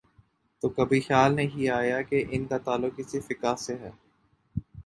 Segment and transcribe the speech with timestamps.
[0.63, 3.91] تو کبھی خیال نہیں آیا کہ ان کا تعلق کس فقہ سے ہے۔